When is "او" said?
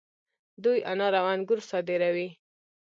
1.21-1.25